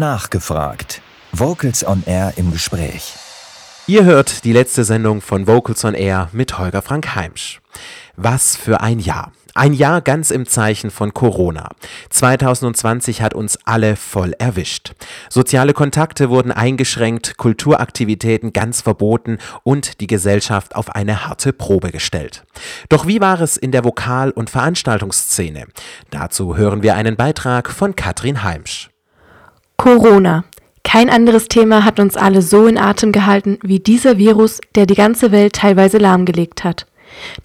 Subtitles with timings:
[0.00, 1.02] Nachgefragt.
[1.30, 3.12] Vocals on Air im Gespräch.
[3.86, 7.60] Ihr hört die letzte Sendung von Vocals on Air mit Holger Frank Heimsch.
[8.16, 9.30] Was für ein Jahr.
[9.54, 11.68] Ein Jahr ganz im Zeichen von Corona.
[12.08, 14.94] 2020 hat uns alle voll erwischt.
[15.28, 22.44] Soziale Kontakte wurden eingeschränkt, Kulturaktivitäten ganz verboten und die Gesellschaft auf eine harte Probe gestellt.
[22.88, 25.66] Doch wie war es in der Vokal- und Veranstaltungsszene?
[26.08, 28.89] Dazu hören wir einen Beitrag von Katrin Heimsch.
[29.80, 30.44] Corona.
[30.84, 34.94] Kein anderes Thema hat uns alle so in Atem gehalten wie dieser Virus, der die
[34.94, 36.86] ganze Welt teilweise lahmgelegt hat.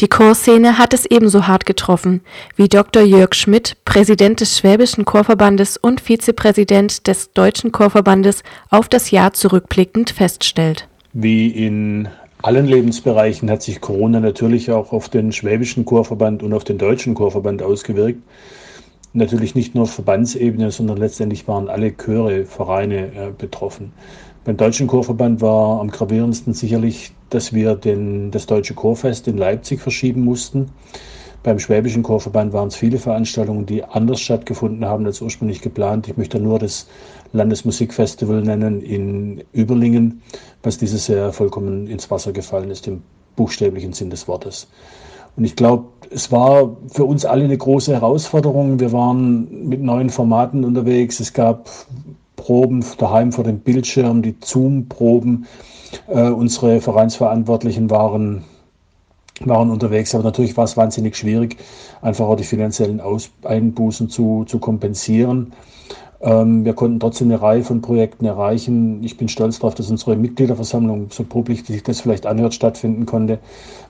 [0.00, 2.22] Die Chorszene hat es ebenso hart getroffen,
[2.56, 3.04] wie Dr.
[3.04, 10.10] Jörg Schmidt, Präsident des Schwäbischen Chorverbandes und Vizepräsident des Deutschen Chorverbandes, auf das Jahr zurückblickend
[10.10, 10.88] feststellt.
[11.12, 12.08] Wie in
[12.42, 17.14] allen Lebensbereichen hat sich Corona natürlich auch auf den Schwäbischen Chorverband und auf den Deutschen
[17.14, 18.18] Chorverband ausgewirkt.
[19.16, 23.92] Natürlich nicht nur auf Verbandsebene, sondern letztendlich waren alle Chöre, Vereine äh, betroffen.
[24.44, 29.80] Beim Deutschen Chorverband war am gravierendsten sicherlich, dass wir den, das Deutsche Chorfest in Leipzig
[29.80, 30.70] verschieben mussten.
[31.44, 36.08] Beim Schwäbischen Chorverband waren es viele Veranstaltungen, die anders stattgefunden haben als ursprünglich geplant.
[36.08, 36.88] Ich möchte nur das
[37.32, 40.22] Landesmusikfestival nennen in Überlingen,
[40.64, 43.02] was dieses Jahr vollkommen ins Wasser gefallen ist, im
[43.36, 44.66] buchstäblichen Sinn des Wortes.
[45.36, 48.78] Und ich glaube, es war für uns alle eine große Herausforderung.
[48.78, 51.18] Wir waren mit neuen Formaten unterwegs.
[51.20, 51.68] Es gab
[52.36, 55.46] Proben daheim vor dem Bildschirm, die Zoom-Proben.
[56.08, 58.44] Äh, unsere Vereinsverantwortlichen waren,
[59.40, 61.56] waren unterwegs, aber natürlich war es wahnsinnig schwierig,
[62.02, 65.52] einfach auch die finanziellen Aus Einbußen zu, zu kompensieren.
[66.24, 69.04] Ähm, wir konnten trotzdem eine Reihe von Projekten erreichen.
[69.04, 73.04] Ich bin stolz darauf, dass unsere Mitgliederversammlung, so publik wie sich das vielleicht anhört, stattfinden
[73.04, 73.38] konnte,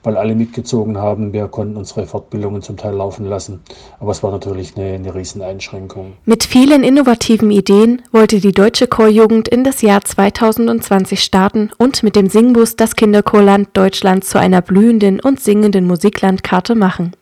[0.02, 1.32] weil alle mitgezogen haben.
[1.32, 3.60] Wir konnten unsere Fortbildungen zum Teil laufen lassen.
[4.00, 6.14] Aber es war natürlich eine, eine Rieseneinschränkung.
[6.24, 12.16] Mit vielen innovativen Ideen wollte die Deutsche Chorjugend in das Jahr 2020 starten und mit
[12.16, 17.12] dem Singbus das Kinderchorland Deutschland zu einer blühenden und singenden Musiklandkarte machen.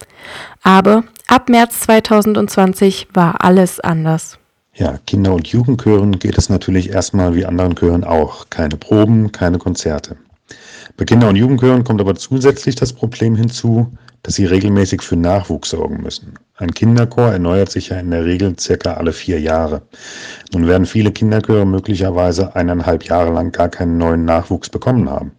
[0.62, 4.38] Aber ab März 2020 war alles anders.
[4.74, 8.48] Ja, Kinder- und Jugendchören geht es natürlich erstmal wie anderen Chören auch.
[8.48, 10.16] Keine Proben, keine Konzerte.
[10.96, 15.70] Bei Kinder- und Jugendchören kommt aber zusätzlich das Problem hinzu, dass sie regelmäßig für Nachwuchs
[15.70, 16.38] sorgen müssen.
[16.56, 19.82] Ein Kinderchor erneuert sich ja in der Regel circa alle vier Jahre.
[20.54, 25.32] Nun werden viele Kinderchöre möglicherweise eineinhalb Jahre lang gar keinen neuen Nachwuchs bekommen haben.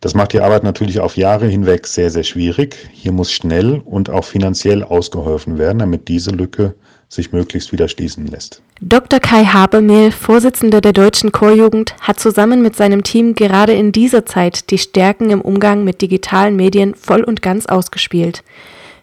[0.00, 2.76] Das macht die Arbeit natürlich auf Jahre hinweg sehr, sehr schwierig.
[2.92, 6.74] Hier muss schnell und auch finanziell ausgeholfen werden, damit diese Lücke
[7.10, 8.62] sich möglichst wieder schließen lässt.
[8.80, 9.20] Dr.
[9.20, 14.70] Kai Habermehl, Vorsitzender der Deutschen Chorjugend, hat zusammen mit seinem Team gerade in dieser Zeit
[14.70, 18.42] die Stärken im Umgang mit digitalen Medien voll und ganz ausgespielt.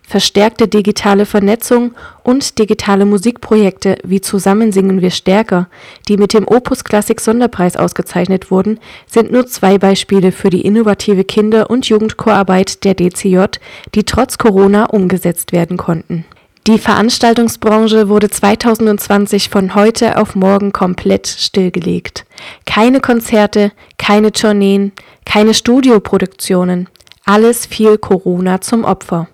[0.07, 5.68] Verstärkte digitale Vernetzung und digitale Musikprojekte wie Zusammen singen wir stärker,
[6.07, 11.25] die mit dem Opus Klassik Sonderpreis ausgezeichnet wurden, sind nur zwei Beispiele für die innovative
[11.25, 13.59] Kinder- und Jugendchorarbeit der DCJ,
[13.95, 16.24] die trotz Corona umgesetzt werden konnten.
[16.68, 22.26] Die Veranstaltungsbranche wurde 2020 von heute auf morgen komplett stillgelegt.
[22.66, 24.92] Keine Konzerte, keine Tourneen,
[25.26, 26.90] keine Studioproduktionen.
[27.24, 29.30] Alles fiel Corona zum Opfer.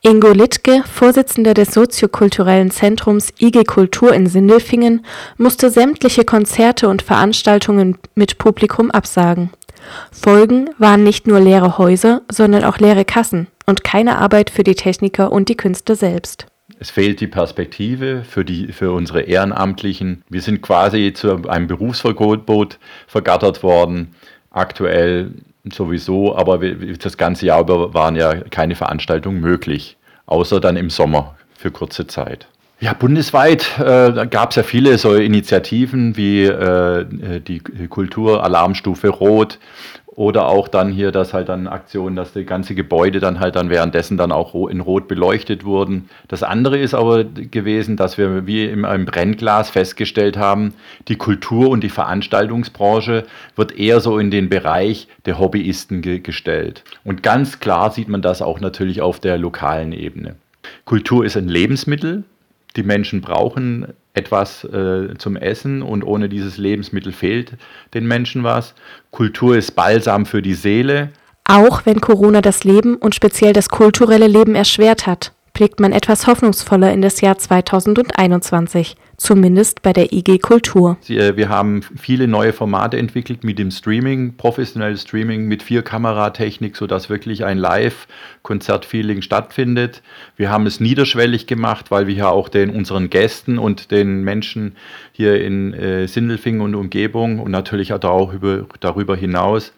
[0.00, 5.04] Ingo Littke, Vorsitzender des soziokulturellen Zentrums IG Kultur in Sindelfingen,
[5.36, 9.50] musste sämtliche Konzerte und Veranstaltungen mit Publikum absagen.
[10.10, 14.76] Folgen waren nicht nur leere Häuser, sondern auch leere Kassen und keine Arbeit für die
[14.76, 16.46] Techniker und die Künstler selbst.
[16.78, 20.22] Es fehlt die Perspektive für, die, für unsere Ehrenamtlichen.
[20.28, 24.14] Wir sind quasi zu einem Berufsverbot vergattert worden.
[24.50, 25.32] Aktuell
[25.72, 31.36] sowieso, aber das ganze Jahr über waren ja keine Veranstaltungen möglich, außer dann im Sommer
[31.56, 32.46] für kurze Zeit.
[32.80, 37.06] Ja, bundesweit äh, gab es ja viele so Initiativen wie äh,
[37.40, 39.58] die Kulturalarmstufe Rot
[40.16, 43.68] oder auch dann hier, dass halt dann Aktionen, dass die ganze Gebäude dann halt dann
[43.68, 46.08] währenddessen dann auch in Rot beleuchtet wurden.
[46.28, 50.74] Das andere ist aber gewesen, dass wir wie im, im Brennglas festgestellt haben,
[51.08, 53.24] die Kultur- und die Veranstaltungsbranche
[53.56, 56.84] wird eher so in den Bereich der Hobbyisten ge gestellt.
[57.04, 60.36] Und ganz klar sieht man das auch natürlich auf der lokalen Ebene.
[60.84, 62.24] Kultur ist ein Lebensmittel.
[62.76, 67.54] Die Menschen brauchen etwas äh, zum Essen und ohne dieses Lebensmittel fehlt
[67.92, 68.74] den Menschen was.
[69.10, 71.10] Kultur ist Balsam für die Seele.
[71.46, 76.26] Auch wenn Corona das Leben und speziell das kulturelle Leben erschwert hat, blickt man etwas
[76.26, 80.98] hoffnungsvoller in das Jahr 2021, zumindest bei der IG Kultur.
[81.08, 86.76] Äh, wir haben viele neue Formate entwickelt mit dem Streaming, professionelles Streaming mit vier Kameratechnik,
[86.76, 90.02] sodass wirklich ein Live-Konzert-Feeling stattfindet.
[90.36, 94.74] Wir haben es niederschwellig gemacht, weil wir ja auch den unseren Gästen und den Menschen
[95.12, 99.72] hier in äh, Sindelfingen und Umgebung und natürlich auch über, darüber hinaus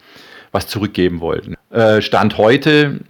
[0.51, 1.55] was zurückgeben wollten.
[1.69, 3.01] Äh, Stand heute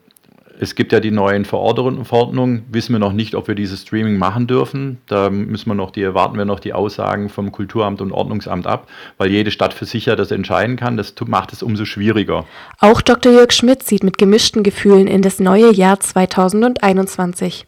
[0.59, 4.47] es gibt ja die neuen Verordnungen, wissen wir noch nicht, ob wir dieses Streaming machen
[4.47, 4.97] dürfen.
[5.07, 8.87] Da müssen wir noch die, erwarten wir noch die Aussagen vom Kulturamt und Ordnungsamt ab,
[9.17, 10.97] weil jede Stadt für sich ja das entscheiden kann.
[10.97, 12.45] Das macht es umso schwieriger.
[12.79, 13.31] Auch Dr.
[13.31, 17.67] Jörg Schmidt sieht mit gemischten Gefühlen in das neue Jahr 2021.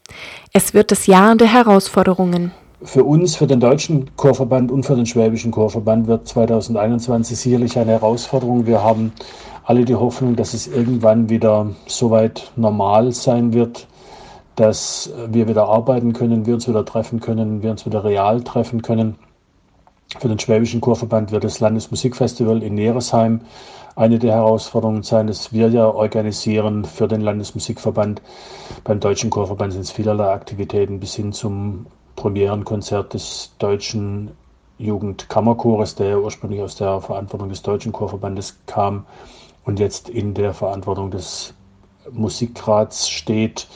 [0.53, 2.51] Es wird das Jahr der Herausforderungen.
[2.81, 7.91] Für uns, für den Deutschen Chorverband und für den Schwäbischen Chorverband wird 2021 sicherlich eine
[7.91, 8.65] Herausforderung.
[8.65, 9.11] Wir haben
[9.69, 13.85] alle die Hoffnung, dass es irgendwann wieder soweit normal sein wird,
[14.55, 18.81] dass wir wieder arbeiten können, wir uns wieder treffen können, wir uns wieder real treffen
[18.81, 19.15] können.
[20.17, 23.41] Für den Schwäbischen Chorverband wird das Landesmusikfestival in Neresheim
[23.95, 28.23] eine der Herausforderungen sein, das wir ja organisieren für den Landesmusikverband.
[28.83, 31.85] Beim Deutschen Chorverband sind es vielerlei Aktivitäten bis hin zum
[32.15, 34.31] Premierenkonzert des Deutschen
[34.79, 39.05] Jugendkammerchores, der ursprünglich aus der Verantwortung des Deutschen Chorverbandes kam
[39.69, 41.53] und jetzt in der Verantwortung des
[42.11, 43.67] Musikrats steht.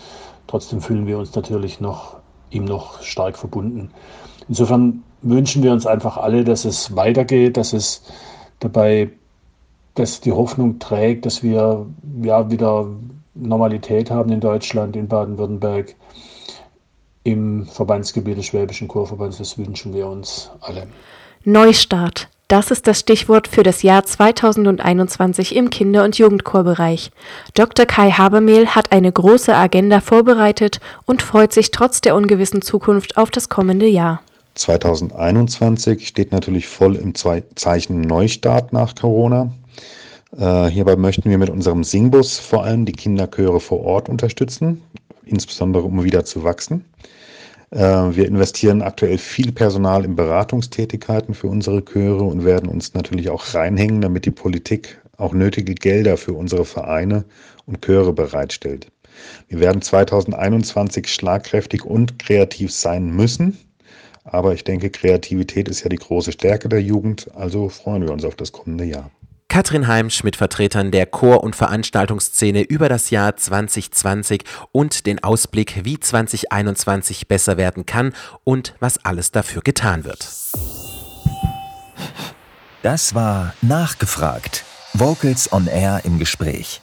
[0.47, 2.17] Trotzdem fühlen wir uns natürlich noch
[2.49, 3.91] ihm noch stark verbunden.
[4.49, 8.01] Insofern wünschen wir uns einfach alle, dass es weitergeht, dass es
[8.59, 9.11] dabei,
[9.93, 11.85] dass die Hoffnung trägt, dass wir
[12.23, 12.87] ja wieder
[13.35, 15.95] Normalität haben in Deutschland, in Baden-Württemberg,
[17.23, 19.37] im Verbandsgebiet des Schwäbischen Chorverbands.
[19.37, 20.87] Das wünschen wir uns alle.
[21.43, 22.29] Neustart.
[22.47, 27.11] Das ist das Stichwort für das Jahr 2021 im Kinder- und Jugendchorbereich.
[27.53, 27.85] Dr.
[27.85, 33.31] Kai Habermehl hat eine große Agenda vorbereitet und freut sich trotz der ungewissen Zukunft auf
[33.31, 34.21] das kommende Jahr.
[34.55, 39.51] 2021 steht natürlich voll im Zeichen Neustart nach Corona.
[40.37, 44.81] Äh, hierbei möchten wir mit unserem Singbus vor allem die Kinderchöre vor Ort unterstützen,
[45.25, 46.85] insbesondere um wieder zu wachsen.
[47.73, 53.29] Äh, wir investieren aktuell viel Personal in Beratungstätigkeiten für unsere Chöre und werden uns natürlich
[53.29, 57.25] auch reinhängen, damit die Politik auch nötige Gelder für unsere Vereine
[57.65, 58.91] und Chöre bereitstellt.
[59.47, 63.57] Wir werden 2021 schlagkräftig und kreativ sein müssen.
[64.23, 68.23] Aber ich denke, Kreativität ist ja die große Stärke der Jugend, also freuen wir uns
[68.23, 69.09] auf das kommende Jahr.
[69.53, 74.41] Katrin Heimsch mit Vertretern der Chor- und Veranstaltungsszene über das Jahr 2020
[74.71, 80.27] und den Ausblick, wie 2021 besser werden kann und was alles dafür getan wird.
[82.81, 84.65] Das war Nachgefragt.
[84.93, 86.81] Vocals on Air im Gespräch.